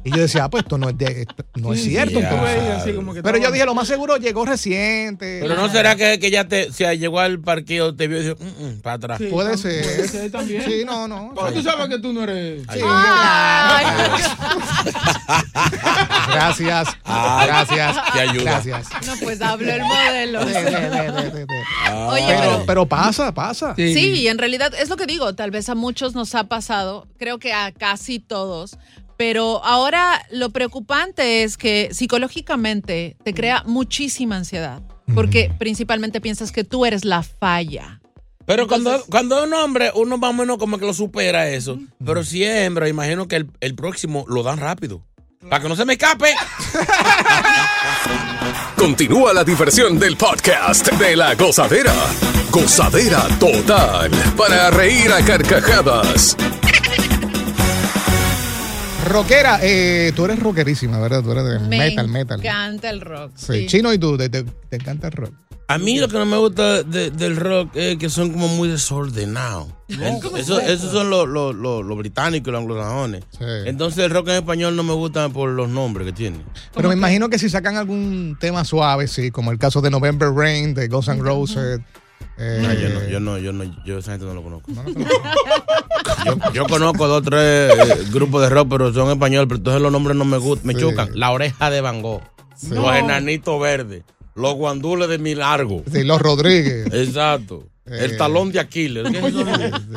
Y 0.05 0.11
yo 0.11 0.19
decía, 0.19 0.45
ah, 0.45 0.51
pues 0.51 0.63
esto 0.63 0.79
no 0.79 0.89
es, 0.89 0.97
de, 0.99 1.23
esto 1.23 1.35
no 1.57 1.73
es 1.73 1.83
cierto. 1.83 2.21
así 2.77 2.93
como 2.93 3.13
que 3.15 3.23
Pero 3.23 3.39
yo 3.39 3.51
dije, 3.51 3.65
lo 3.67 3.75
más 3.75 3.89
seguro 3.89 4.17
llegó 4.17 4.45
reciente. 4.45 5.41
Pero 5.43 5.57
no 5.57 5.69
será 5.69 5.97
que, 5.97 6.19
que 6.21 6.29
ella 6.29 6.47
te, 6.47 6.73
se 6.73 6.97
llegó 6.99 7.19
al 7.21 7.41
parqueo, 7.41 7.95
te 7.97 8.07
vio 8.07 8.21
y 8.21 8.25
dijo, 8.25 8.37
"Mm, 8.41 8.65
mm", 8.67 8.81
para 8.81 8.95
atrás. 8.97 9.19
Sí, 9.19 9.27
Puede 9.27 9.57
ser. 9.59 9.83
Puede 9.85 10.09
ser 10.09 10.31
también. 10.31 10.63
Sí, 10.65 10.83
no, 10.87 11.09
no. 11.09 11.33
¿Cómo 11.35 11.53
tú 11.53 11.63
sabes 11.63 11.89
que 11.89 11.99
tú 11.99 12.13
no 12.13 12.23
eres? 12.23 12.63
Sí, 12.73 12.81
Ay. 12.87 14.21
Gracias. 16.33 16.89
Ah, 17.05 17.45
gracias. 17.47 17.97
te 18.13 18.21
ayuda. 18.21 18.61
Gracias. 18.63 18.89
No, 19.07 19.13
pues 19.23 19.41
habló 19.43 19.73
el 19.73 19.83
modelo. 19.83 20.45
De- 20.45 20.53
de- 20.55 21.40
Oye, 22.09 22.25
Pero, 22.27 22.41
pero, 22.41 22.63
pero 22.67 22.87
pasa, 22.87 23.33
pasa. 23.33 23.75
Sí. 23.77 23.95
sí, 23.95 24.13
y 24.21 24.29
en 24.29 24.39
realidad 24.39 24.73
es 24.75 24.89
lo 24.89 24.97
que 24.97 25.07
digo, 25.07 25.35
tal 25.35 25.51
vez 25.51 25.69
a 25.69 25.75
muchos 25.75 26.15
nos 26.15 26.35
ha 26.35 26.45
pasado, 26.45 27.07
creo 27.19 27.39
que 27.39 27.53
a 27.53 27.73
casi 27.73 28.19
todos, 28.19 28.79
pero 29.17 29.63
ahora 29.65 30.27
lo 30.31 30.51
preocupante 30.51 31.43
es 31.43 31.57
que 31.57 31.91
psicológicamente 31.93 33.17
te 33.23 33.35
crea 33.35 33.63
muchísima 33.67 34.37
ansiedad, 34.37 34.83
porque 35.15 35.53
principalmente 35.59 36.21
piensas 36.21 36.53
que 36.53 36.65
tú 36.65 36.87
eres 36.87 37.05
la 37.05 37.23
falla. 37.23 38.01
Pero 38.47 38.67
cuando, 38.67 39.05
cuando 39.11 39.39
es 39.39 39.47
un 39.47 39.55
hombre, 39.55 39.93
uno 39.95 40.17
más 40.17 40.31
o 40.31 40.33
menos 40.33 40.59
como 40.59 40.79
que 40.79 40.87
lo 40.87 40.95
supera 40.95 41.51
eso. 41.51 41.79
Pero 42.05 42.25
si 42.25 42.43
es 42.43 42.67
hembra, 42.67 42.89
imagino 42.89 43.29
que 43.29 43.37
el, 43.37 43.51
el 43.61 43.75
próximo 43.75 44.25
lo 44.27 44.43
dan 44.43 44.59
rápido. 44.59 45.05
Para 45.49 45.63
que 45.63 45.69
no 45.71 45.77
se 45.77 45.85
me 45.87 45.95
escape. 45.95 46.27
Continúa 48.77 49.33
la 49.33 49.43
diversión 49.43 49.99
del 49.99 50.17
podcast 50.17 50.87
de 50.93 51.17
la 51.17 51.35
gozadera. 51.35 51.95
Gozadera 52.51 53.27
total. 53.39 54.11
Para 54.37 54.71
reír 54.71 55.11
a 55.11 55.25
carcajadas. 55.25 56.37
Rockera, 59.09 59.61
eh, 59.63 60.13
tú 60.15 60.27
eres 60.27 60.39
rockerísima, 60.41 60.99
¿verdad? 61.01 61.23
Tú 61.23 61.33
eres 61.33 61.45
de 61.45 61.59
Me 61.61 61.79
metal, 61.79 62.09
metal. 62.09 62.41
encanta 62.41 62.91
el 62.91 63.01
rock. 63.01 63.33
Sí. 63.35 63.61
sí. 63.61 63.67
Chino 63.67 63.93
y 63.95 63.99
tú, 63.99 64.19
te, 64.19 64.29
te- 64.29 64.45
te 64.45 64.77
encanta 64.77 65.07
el 65.09 65.13
rock. 65.15 65.33
A 65.73 65.79
mí 65.79 65.99
lo 65.99 66.09
que 66.09 66.19
no 66.19 66.27
me 66.27 66.37
gusta 66.37 66.83
de- 66.83 67.11
del 67.11 67.37
rock 67.37 67.71
es 67.77 67.97
que 67.97 68.09
son 68.11 68.31
como 68.33 68.49
muy 68.49 68.69
desordenados. 68.69 69.69
En- 69.89 70.21
eso- 70.37 70.61
esos 70.61 70.91
son 70.93 71.11
los, 71.11 71.29
los, 71.29 71.55
los 71.55 71.97
británicos 71.99 72.49
y 72.49 72.51
los 72.53 72.61
anglosajones. 72.61 73.25
Sí. 73.31 73.45
Entonces 73.67 74.05
el 74.05 74.11
rock 74.11 74.29
en 74.29 74.35
español 74.37 74.75
no 74.77 74.83
me 74.83 74.93
gusta 74.95 75.29
por 75.29 75.49
los 75.51 75.69
nombres 75.69 76.07
que 76.07 76.13
tiene. 76.13 76.41
Pero 76.75 76.89
me 76.89 76.95
imagino 76.95 77.29
que 77.29 77.39
si 77.39 77.49
sacan 77.49 77.77
algún 77.77 78.37
tema 78.41 78.65
suave, 78.65 79.07
sí, 79.09 79.31
como 79.31 79.53
el 79.53 79.59
caso 79.59 79.81
de 79.81 79.91
November 79.91 80.31
Rain, 80.33 80.75
de 80.75 80.89
Guns 80.89 81.09
N' 81.09 81.23
Roses. 81.23 81.81
eh, 82.39 82.59
No, 82.63 82.73
yo 82.75 82.89
no, 82.89 83.09
yo 83.09 83.21
no, 83.21 83.39
yo 83.39 83.53
no, 83.53 83.85
yo 83.85 83.99
esa 83.99 84.13
gente 84.13 84.27
no 84.27 84.35
lo 84.35 84.43
conozco. 84.43 84.71
yo, 86.27 86.53
yo 86.53 86.67
conozco 86.67 87.07
dos 87.07 87.19
o 87.19 87.23
tres 87.23 87.73
eh, 87.73 88.05
grupos 88.13 88.43
de 88.43 88.51
rock, 88.51 88.69
pero 88.71 88.93
son 88.93 89.11
españoles, 89.11 89.47
pero 89.49 89.59
entonces 89.59 89.83
los 89.83 89.93
nombres 89.93 90.17
no 90.17 90.25
me 90.25 90.39
gustan, 90.39 90.67
me 90.67 90.75
Sí. 90.75 90.81
chocan. 90.81 91.11
La 91.15 91.31
oreja 91.31 91.71
de 91.71 91.81
Van 91.81 92.03
Gogh, 92.03 92.23
los 92.71 92.97
enanitos 92.97 93.61
verdes, 93.61 94.03
los 94.35 94.55
guandules 94.55 95.09
de 95.09 95.19
Milargo. 95.19 95.83
sí, 95.93 96.05
Los 96.05 96.21
Rodríguez. 96.21 96.87
Exacto. 96.93 97.65
Eh. 97.87 97.99
El 98.05 98.17
talón 98.17 98.53
de 98.53 98.61
Aquiles. 98.61 99.11
¿Qué 99.11 99.19
es 99.19 99.25
eso? 99.25 99.45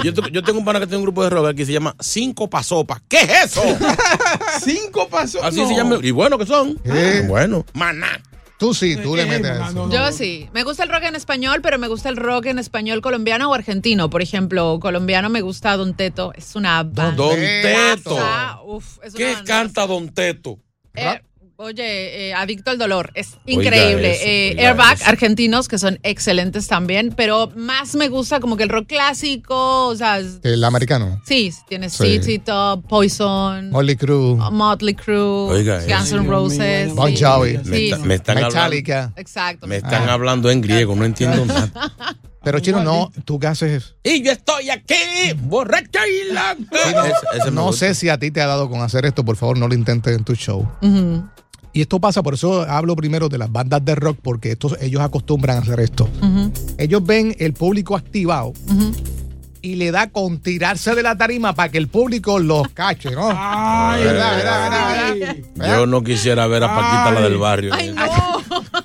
yo, 0.04 0.14
te- 0.14 0.32
yo 0.32 0.44
tengo 0.44 0.58
un 0.60 0.66
pana 0.66 0.80
que 0.80 0.88
tiene 0.88 0.98
un 0.98 1.04
grupo 1.04 1.24
de 1.24 1.30
rock 1.30 1.54
que 1.56 1.66
se 1.66 1.74
llama 1.74 1.96
Cinco 2.00 2.50
Pasopas. 2.50 3.02
¿Qué 3.08 3.18
es 3.22 3.30
eso? 3.58 3.62
Cinco 4.64 5.08
pasos. 5.10 5.42
Así 5.44 5.60
No. 5.62 5.68
se 5.68 5.76
llama. 5.76 6.00
Y 6.02 6.12
bueno 6.12 6.38
que 6.38 6.46
son. 6.46 6.80
Eh. 6.86 7.24
Bueno. 7.28 7.66
Maná. 7.74 8.22
Tú 8.58 8.74
sí, 8.74 8.96
tú 8.96 9.16
le 9.16 9.24
Eh, 9.24 9.26
metes 9.26 9.52
a 9.52 9.70
eso. 9.70 9.90
Yo 9.92 10.12
sí. 10.12 10.50
Me 10.54 10.64
gusta 10.64 10.84
el 10.84 10.90
rock 10.90 11.04
en 11.04 11.16
español, 11.16 11.60
pero 11.62 11.78
me 11.78 11.88
gusta 11.88 12.08
el 12.10 12.16
rock 12.16 12.46
en 12.46 12.60
español 12.60 13.02
colombiano 13.02 13.50
o 13.52 13.54
argentino. 13.54 14.10
Por 14.10 14.22
ejemplo, 14.22 14.80
colombiano 14.80 15.30
me 15.30 15.42
gusta 15.42 15.76
Don 15.76 15.94
Teto. 15.96 16.32
Es 16.36 16.56
una 16.56 16.82
banda. 16.84 17.12
Don 17.12 17.36
Teto. 17.36 18.18
Uf, 18.66 19.00
es 19.04 19.14
una 19.14 19.18
¿Qué 19.18 19.34
banda. 19.34 19.44
canta 19.44 19.86
Don 19.86 20.10
Teto? 20.14 20.60
Eh, 20.96 21.20
oye, 21.58 22.30
eh, 22.30 22.34
Adicto 22.34 22.72
al 22.72 22.78
Dolor. 22.78 23.12
Es 23.14 23.38
increíble. 23.46 24.12
eso, 24.12 24.24
Eh, 24.26 24.56
Airbag, 24.68 24.96
eso. 24.96 25.06
argentinos, 25.10 25.68
que 25.68 25.78
son 25.78 26.00
excelentes 26.04 26.68
también. 26.68 27.14
Pero 27.16 27.52
más 27.56 27.96
me 27.96 28.10
gusta 28.10 28.40
como 28.40 28.58
que 28.58 28.64
el 28.64 28.70
rock 28.70 28.88
clásico. 28.88 29.88
O 29.88 29.96
sea, 29.96 30.18
El 30.44 30.64
americano. 30.64 31.22
sí, 31.26 31.52
tiene 31.70 31.90
Sí. 31.90 32.20
CC 32.20 32.40
Top, 32.40 32.86
Poison, 32.88 33.70
Molly 33.70 33.96
Crew. 33.96 34.38
Motley 34.52 34.96
Crue, 34.96 35.50
Oiga 35.52 35.80
Guns 35.82 36.08
eso. 36.08 36.18
N' 36.18 36.28
Roses. 36.28 36.94
Bon 36.96 37.16
sí. 37.16 37.24
Jovi. 37.24 37.58
Me, 37.60 37.64
Sí, 37.78 37.86
está- 37.86 37.98
sí. 37.98 38.04
me 38.08 38.16
están 38.16 38.38
hablando, 38.38 38.56
Metallica. 38.56 39.14
Exacto. 39.16 39.68
me 39.68 39.78
están 39.78 40.10
Ah. 40.10 40.14
hablando 40.14 40.50
en 40.52 40.62
griego, 40.62 40.96
no 40.96 41.06
entiendo 41.06 41.46
nada. 41.46 41.72
Pero 42.44 42.60
chino, 42.60 42.84
no, 42.84 43.10
¿tú 43.24 43.40
qué 43.40 43.48
haces? 43.48 43.96
Y 44.04 44.22
yo 44.22 44.34
estoy 44.34 44.70
aquí, 44.70 44.96
borracha 45.44 46.02
y 46.06 46.34
loca. 46.34 46.58
Ese- 46.74 47.38
ese 47.40 47.46
me 47.52 47.56
No 47.56 47.68
gusta. 47.68 47.88
sé 47.88 47.96
si 47.96 48.10
a 48.10 48.18
ti 48.18 48.32
te 48.32 48.42
ha 48.42 48.48
dado 48.48 48.70
con 48.70 48.82
hacer 48.82 49.06
esto, 49.06 49.24
por 49.24 49.38
favor, 49.38 49.58
no 49.58 49.70
lo 49.70 49.74
intentes 49.74 50.14
en 50.18 50.26
tu 50.26 50.36
show. 50.36 50.68
Ujú, 50.82 51.24
Y 51.74 51.82
esto 51.82 52.00
pasa, 52.00 52.22
por 52.22 52.36
eso 52.36 52.62
hablo 52.70 52.96
primero 52.96 53.30
de 53.30 53.40
las 53.40 53.52
bandas 53.52 53.84
de 53.84 53.96
rock, 53.96 54.20
porque 54.22 54.52
estos, 54.52 54.78
ellos 54.80 55.02
acostumbran 55.02 55.58
a 55.58 55.62
hacer 55.62 55.80
esto. 55.80 56.08
Ellos 56.78 57.04
ven 57.04 57.36
el 57.40 57.54
público 57.54 57.96
activado 57.96 58.54
y 59.64 59.76
le 59.76 59.92
da 59.92 60.10
con 60.10 60.40
tirarse 60.40 60.94
de 60.94 61.02
la 61.02 61.18
tarima 61.18 61.56
para 61.56 61.70
que 61.70 61.78
el 61.80 61.88
público 61.88 62.38
los 62.38 62.68
cache, 62.70 63.12
¿no? 63.12 63.30
Ay, 63.34 64.04
¿Verdad, 64.04 64.36
verdad, 64.36 64.62
verdad, 64.62 65.12
ay. 65.12 65.44
verdad? 65.56 65.78
Yo 65.78 65.86
no 65.88 66.04
quisiera 66.04 66.46
ver 66.48 66.64
a 66.66 66.76
Paquita 66.76 67.12
la 67.12 67.22
del 67.22 67.38
barrio. 67.38 67.74
Ay, 67.74 67.92
no. 67.92 68.04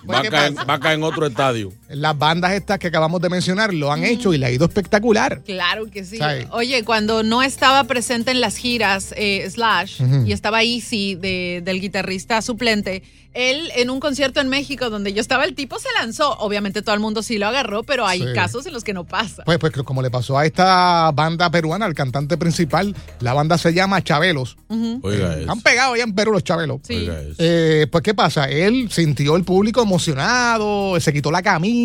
Va 0.08 0.20
a, 0.20 0.22
¿qué 0.22 0.30
caer, 0.30 0.54
va 0.56 0.74
a 0.74 0.80
caer 0.80 0.98
en 0.98 1.02
otro 1.02 1.26
estadio. 1.26 1.72
Las 1.88 2.18
bandas 2.18 2.52
estas 2.52 2.78
que 2.78 2.86
acabamos 2.88 3.20
de 3.20 3.28
mencionar 3.30 3.72
lo 3.72 3.90
han 3.90 4.04
hecho 4.04 4.34
y 4.34 4.38
le 4.38 4.46
ha 4.46 4.50
ido 4.50 4.66
espectacular. 4.66 5.40
Claro 5.44 5.86
que 5.90 6.04
sí. 6.04 6.18
Oye, 6.50 6.84
cuando 6.84 7.22
no 7.22 7.42
estaba 7.42 7.84
presente 7.84 8.30
en 8.30 8.40
las 8.40 8.56
giras 8.56 9.14
eh, 9.16 9.48
Slash 9.50 10.02
y 10.26 10.32
estaba 10.32 10.62
Easy 10.62 11.14
de- 11.14 11.62
del 11.64 11.80
guitarrista 11.80 12.42
suplente, 12.42 13.02
él 13.34 13.70
en 13.76 13.90
un 13.90 14.00
concierto 14.00 14.40
en 14.40 14.48
México 14.48 14.90
donde 14.90 15.12
yo 15.12 15.20
estaba, 15.20 15.44
el 15.44 15.54
tipo 15.54 15.78
se 15.78 15.88
lanzó. 16.00 16.32
Obviamente 16.38 16.82
todo 16.82 16.94
el 16.94 17.00
mundo 17.00 17.22
sí 17.22 17.38
lo 17.38 17.46
agarró, 17.46 17.84
pero 17.84 18.06
hay 18.06 18.20
Sí. 18.20 18.26
casos 18.34 18.66
en 18.66 18.72
los 18.72 18.82
que 18.84 18.92
no 18.94 19.04
pasa. 19.04 19.44
Pues, 19.44 19.58
pues 19.58 19.72
como 19.84 20.02
le 20.02 20.10
pasó 20.10 20.36
a 20.38 20.44
esta 20.44 21.10
banda 21.12 21.48
peruana, 21.50 21.86
el 21.86 21.94
cantante 21.94 22.36
principal, 22.36 22.94
la 23.20 23.34
banda 23.34 23.56
se 23.56 23.72
llama 23.72 24.02
Chabelos. 24.02 24.56
Oiga 25.02 25.38
eso. 25.38 25.50
Han 25.52 25.60
pegado 25.60 25.94
allá 25.94 26.04
en 26.04 26.14
Perú 26.14 26.32
los 26.32 26.42
Chabelos. 26.42 26.80
Sí. 26.82 26.94
Oiga 26.96 27.20
eso. 27.20 27.34
Eh, 27.38 27.86
pues, 27.92 28.02
¿qué 28.02 28.12
pasa? 28.14 28.46
Él 28.48 28.90
sintió 28.90 29.36
el 29.36 29.44
público 29.44 29.82
emocionado, 29.82 30.98
se 31.00 31.12
quitó 31.12 31.30
la 31.30 31.42
camisa 31.42 31.77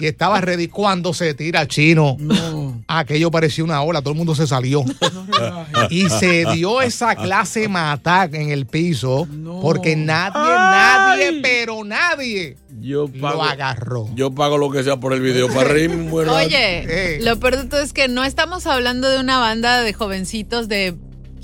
y 0.00 0.06
estaba 0.06 0.40
ready 0.40 0.66
cuando 0.68 1.14
se 1.14 1.34
tira 1.34 1.66
chino. 1.68 2.16
No. 2.18 2.82
Aquello 2.88 3.30
parecía 3.30 3.62
una 3.64 3.80
ola, 3.82 4.00
todo 4.00 4.10
el 4.12 4.16
mundo 4.18 4.34
se 4.34 4.46
salió. 4.46 4.84
y 5.90 6.08
se 6.10 6.44
dio 6.52 6.80
esa 6.82 7.14
clase 7.14 7.68
matar 7.68 8.34
en 8.34 8.50
el 8.50 8.66
piso 8.66 9.26
No. 9.30 9.60
porque 9.60 9.94
nadie, 9.96 10.32
nadie, 10.54 11.40
pero 11.42 11.84
nadie 11.84 12.56
Yo 12.80 13.08
lo 13.12 13.20
pago, 13.20 13.42
agarró. 13.44 14.08
yo 14.14 14.32
pago 14.34 14.58
lo 14.58 14.70
que 14.70 14.82
sea 14.82 14.98
por 14.98 15.12
el 15.12 15.20
video 15.20 15.48
para 15.48 15.68
reírme. 15.68 16.10
Oye, 16.12 17.16
Eh. 17.16 17.18
lo 17.22 17.38
peor 17.38 17.56
de 17.56 17.64
todo 17.64 17.80
es 17.80 17.92
que 17.92 18.08
no 18.08 18.24
estamos 18.24 18.66
hablando 18.66 19.08
de 19.08 19.20
una 19.20 19.38
banda 19.38 19.80
de 19.82 19.92
jovencitos 19.92 20.68
de 20.68 20.94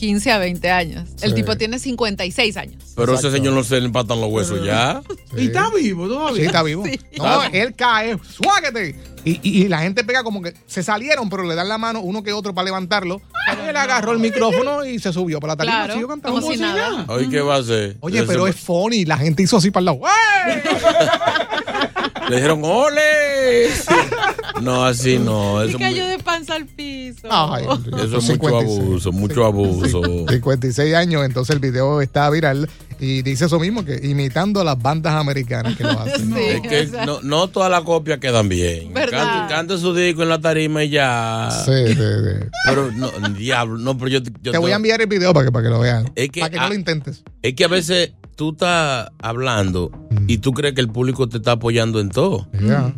15 0.00 0.32
a 0.32 0.38
20 0.38 0.70
años. 0.70 1.08
El 1.20 1.34
tipo 1.34 1.56
tiene 1.58 1.78
56 1.78 2.56
años. 2.56 2.82
Pero 2.96 3.14
ese 3.14 3.30
señor 3.30 3.52
no 3.52 3.62
se 3.62 3.78
le 3.78 3.84
empatan 3.86 4.18
los 4.18 4.30
huesos 4.30 4.64
ya. 4.64 5.02
Y 5.36 5.46
está 5.48 5.68
vivo 5.70 6.08
todavía. 6.08 6.40
Sí, 6.40 6.46
está 6.46 6.62
vivo. 6.62 6.84
Sí. 6.86 6.98
No, 7.18 7.42
él 7.44 7.74
cae, 7.76 8.16
suáguete. 8.22 8.96
Y, 9.26 9.32
y- 9.46 9.64
y 9.64 9.68
la 9.68 9.80
gente 9.80 10.02
pega 10.02 10.22
como 10.24 10.40
que 10.40 10.54
se 10.66 10.82
salieron, 10.82 11.28
pero 11.28 11.42
le 11.42 11.54
dan 11.54 11.68
la 11.68 11.76
mano 11.76 12.00
uno 12.00 12.22
que 12.22 12.32
otro 12.32 12.54
para 12.54 12.64
levantarlo. 12.64 13.20
Él 13.68 13.76
agarró 13.76 14.12
el 14.12 14.18
micrófono 14.18 14.86
y 14.86 14.98
se 14.98 15.12
subió 15.12 15.38
para 15.40 15.52
la 15.52 15.56
tarima. 15.58 15.74
Claro, 15.76 15.92
siguió 15.92 16.08
cantando. 16.08 16.40
como 16.40 16.52
si 16.52 16.58
nada. 16.58 17.04
Hoy 17.08 17.28
qué 17.28 17.42
va 17.42 17.56
a 17.56 17.58
hacer. 17.58 17.98
Oye, 18.00 18.22
pero 18.22 18.46
es 18.46 18.56
funny. 18.56 19.04
La 19.04 19.18
gente 19.18 19.42
hizo 19.42 19.58
así 19.58 19.70
para 19.70 19.80
el 19.80 19.84
lado. 19.86 20.00
¡Ey! 20.46 20.62
Le 22.30 22.36
dijeron, 22.36 22.60
¡ole! 22.64 23.66
No, 24.62 24.84
así 24.84 25.18
no. 25.18 25.64
Y 25.64 25.68
Eso, 25.68 25.78
cayó 25.78 26.06
de 26.06 26.18
panza 26.18 26.54
al 26.54 26.66
piso. 26.66 27.28
Ay, 27.30 27.64
eso 27.64 27.82
es 27.84 28.10
mucho 28.10 28.20
56. 28.20 28.78
abuso, 28.80 29.12
mucho 29.12 29.44
abuso. 29.44 30.02
56 30.28 30.94
años, 30.94 31.24
entonces 31.24 31.54
el 31.54 31.60
video 31.60 32.00
está 32.00 32.28
viral 32.30 32.68
y 33.00 33.22
dice 33.22 33.46
eso 33.46 33.58
mismo, 33.58 33.84
que 33.84 33.98
imitando 34.02 34.60
a 34.60 34.64
las 34.64 34.80
bandas 34.80 35.14
americanas 35.14 35.76
que 35.76 35.84
lo 35.84 35.90
hacen. 36.00 36.34
Sí, 36.34 36.40
Es 36.40 36.60
que 36.60 36.80
o 36.82 36.88
sea, 36.88 37.06
no, 37.06 37.20
no 37.22 37.48
todas 37.48 37.70
las 37.70 37.82
copias 37.82 38.18
quedan 38.18 38.48
bien. 38.48 38.92
Cante 38.92 39.78
su 39.78 39.94
disco 39.94 40.22
en 40.22 40.28
la 40.28 40.40
tarima 40.40 40.84
y 40.84 40.90
ya. 40.90 41.48
Sí, 41.64 41.86
sí, 41.88 41.94
sí. 41.94 42.46
Pero 42.66 42.92
no, 42.92 43.10
diablo, 43.30 43.78
no, 43.78 43.96
pero 43.96 44.08
yo, 44.08 44.20
yo 44.42 44.52
Te 44.52 44.58
voy 44.58 44.72
a 44.72 44.76
enviar 44.76 45.00
el 45.00 45.06
video 45.06 45.32
para 45.32 45.46
que, 45.46 45.52
para 45.52 45.64
que 45.64 45.70
lo 45.70 45.80
vean. 45.80 46.10
Es 46.14 46.28
que, 46.28 46.40
para 46.40 46.50
que 46.50 46.58
no 46.58 46.68
lo 46.68 46.74
intentes. 46.74 47.24
Es 47.42 47.54
que 47.54 47.64
a 47.64 47.68
veces 47.68 48.12
tú 48.40 48.52
estás 48.52 49.10
hablando 49.18 49.90
y 50.26 50.38
tú 50.38 50.52
crees 50.52 50.72
que 50.74 50.80
el 50.80 50.88
público 50.88 51.28
te 51.28 51.36
está 51.36 51.52
apoyando 51.52 52.00
en 52.00 52.08
todo. 52.08 52.48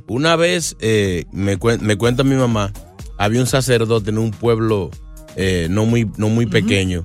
Una 0.07 0.37
vez 0.37 0.77
eh, 0.79 1.25
me, 1.33 1.59
cuen- 1.59 1.81
me 1.81 1.97
cuenta 1.97 2.23
mi 2.23 2.37
mamá, 2.37 2.73
había 3.19 3.41
un 3.41 3.49
sacerdote 3.49 4.11
en 4.11 4.19
un 4.19 4.31
pueblo 4.31 4.93
eh, 5.35 5.67
no 5.69 5.85
muy, 5.85 6.09
no 6.17 6.29
muy 6.29 6.47
pequeño 6.47 7.05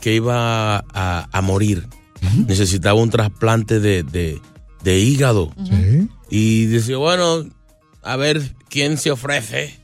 que 0.00 0.14
iba 0.14 0.78
a, 0.78 1.28
a 1.30 1.40
morir. 1.42 1.86
Necesitaba 2.48 2.94
un 2.98 3.10
trasplante 3.10 3.80
de, 3.80 4.02
de- 4.02 4.40
de 4.82 4.98
hígado. 5.00 5.52
Sí. 5.68 6.08
Y 6.30 6.64
decía, 6.66 6.96
bueno, 6.96 7.44
a 8.02 8.16
ver 8.16 8.54
quién 8.70 8.96
se 8.96 9.10
ofrece 9.10 9.78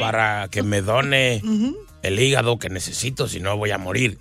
para 0.00 0.48
que 0.48 0.62
me 0.62 0.80
done 0.80 1.42
el 2.02 2.18
hígado 2.18 2.58
que 2.58 2.70
necesito, 2.70 3.28
si 3.28 3.40
no 3.40 3.58
voy 3.58 3.72
a 3.72 3.78
morir. 3.78 4.18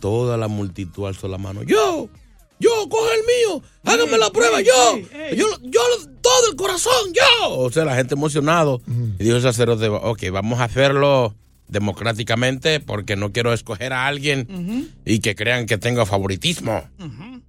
Toda 0.00 0.38
la 0.38 0.48
multitud 0.48 1.06
alzó 1.06 1.28
la 1.28 1.36
mano. 1.36 1.62
Yo, 1.62 2.08
yo, 2.60 2.88
coge 2.88 3.14
el 3.14 3.22
mío, 3.22 3.62
hágame 3.84 4.18
la 4.18 4.30
prueba, 4.30 4.60
yo, 4.60 4.98
yo, 5.34 5.46
yo, 5.62 5.80
todo 6.20 6.50
el 6.50 6.56
corazón, 6.56 7.12
yo. 7.14 7.58
O 7.58 7.72
sea, 7.72 7.84
la 7.84 7.96
gente 7.96 8.14
emocionado. 8.14 8.82
Y 9.18 9.24
dijo 9.24 9.36
el 9.36 9.42
sacerdote, 9.42 9.88
ok, 9.88 10.30
vamos 10.30 10.60
a 10.60 10.64
hacerlo 10.64 11.34
democráticamente 11.68 12.80
porque 12.80 13.16
no 13.16 13.32
quiero 13.32 13.52
escoger 13.52 13.92
a 13.92 14.06
alguien 14.06 14.90
y 15.04 15.20
que 15.20 15.34
crean 15.34 15.66
que 15.66 15.78
tengo 15.78 16.04
favoritismo. 16.04 16.84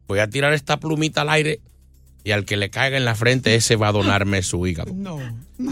Voy 0.07 0.19
a 0.19 0.29
tirar 0.29 0.53
esta 0.53 0.79
plumita 0.79 1.21
al 1.21 1.29
aire 1.29 1.59
y 2.23 2.31
al 2.31 2.45
que 2.45 2.55
le 2.55 2.69
caiga 2.69 2.97
en 2.97 3.05
la 3.05 3.15
frente 3.15 3.55
ese 3.55 3.75
va 3.75 3.89
a 3.89 3.91
donarme 3.91 4.43
su 4.43 4.65
hígado. 4.65 4.93
No. 4.93 5.19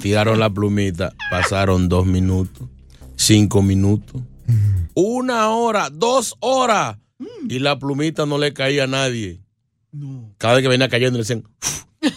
Tiraron 0.02 0.40
la 0.40 0.50
plumita, 0.50 1.14
pasaron 1.30 1.88
dos 1.90 2.06
minutos, 2.06 2.68
cinco 3.16 3.62
minutos, 3.62 4.22
una 4.96 5.50
hora, 5.50 5.90
dos 5.90 6.36
horas 6.40 6.98
y 7.48 7.60
la 7.60 7.78
plumita 7.80 8.26
no 8.26 8.38
le 8.38 8.54
caía 8.54 8.86
a 8.86 8.88
nadie. 8.88 9.42
Cada 10.38 10.56
vez 10.56 10.64
que 10.64 10.70
venía 10.70 10.90
cayendo 10.90 11.18
le 11.18 11.24
decían, 11.24 11.44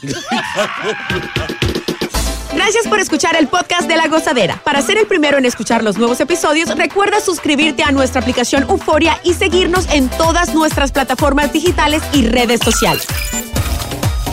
Gracias 2.54 2.86
por 2.86 3.00
escuchar 3.00 3.34
el 3.36 3.48
podcast 3.48 3.88
de 3.88 3.96
La 3.96 4.08
Gozadera. 4.08 4.60
Para 4.62 4.82
ser 4.82 4.98
el 4.98 5.06
primero 5.06 5.38
en 5.38 5.46
escuchar 5.46 5.82
los 5.82 5.96
nuevos 5.96 6.20
episodios, 6.20 6.68
recuerda 6.76 7.20
suscribirte 7.20 7.82
a 7.82 7.92
nuestra 7.92 8.20
aplicación 8.20 8.64
Euforia 8.64 9.18
y 9.24 9.32
seguirnos 9.34 9.88
en 9.90 10.10
todas 10.10 10.54
nuestras 10.54 10.92
plataformas 10.92 11.52
digitales 11.52 12.02
y 12.12 12.26
redes 12.26 12.60
sociales. 12.62 13.06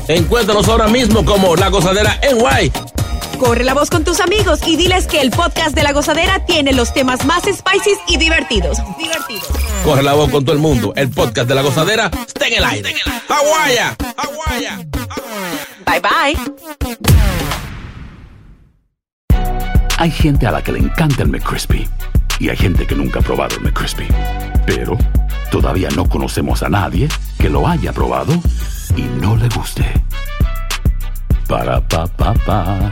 encuéntranos 0.10 0.68
ahora 0.68 0.88
mismo 0.88 1.24
como 1.24 1.56
La 1.56 1.70
Gozadera 1.70 2.20
en 2.22 2.40
Guay. 2.40 2.72
Corre 3.40 3.64
la 3.64 3.74
voz 3.74 3.90
con 3.90 4.04
tus 4.04 4.20
amigos 4.20 4.60
y 4.68 4.76
diles 4.76 5.08
que 5.08 5.22
el 5.22 5.32
podcast 5.32 5.74
de 5.74 5.84
La 5.84 5.94
Gozadera 5.94 6.46
tiene 6.46 6.74
los 6.74 6.94
temas 6.94 7.26
más 7.26 7.44
spicy 7.44 7.92
y 8.10 8.18
divertidos. 8.18 8.80
Divertidos. 8.98 9.48
Corre 9.84 10.04
la 10.04 10.14
voz 10.14 10.30
con 10.30 10.44
todo 10.44 10.56
el 10.56 10.62
mundo. 10.62 10.94
El 10.96 11.10
podcast 11.10 11.48
de 11.48 11.56
La 11.56 11.62
Gozadera 11.62 12.12
está 12.28 12.48
en 12.48 12.54
el 12.54 12.64
aire. 12.64 12.94
¡Aguaya! 13.28 13.96
¡Aguaya! 14.18 14.86
Bye 15.86 16.02
bye. 16.02 16.38
Hay 19.98 20.12
gente 20.12 20.48
a 20.48 20.52
la 20.52 20.62
que 20.64 20.72
le 20.72 20.80
encanta 20.80 21.24
el 21.24 21.30
McCrispy 21.30 21.88
y 22.40 22.50
hay 22.50 22.56
gente 22.56 22.88
que 22.88 22.96
nunca 22.96 23.20
ha 23.20 23.22
probado 23.22 23.58
el 23.58 23.64
McCrispy. 23.64 24.08
Pero 24.66 24.98
todavía 25.52 25.90
no 25.96 26.08
conocemos 26.08 26.64
a 26.64 26.70
nadie 26.70 27.10
que 27.38 27.50
lo 27.50 27.68
haya 27.68 27.92
probado 27.92 28.34
y 28.96 29.02
no 29.02 29.36
le 29.36 29.50
guste. 29.50 29.86
Para 31.48 31.82
pa 31.88 32.08
pa 32.08 32.34
pa. 32.34 32.92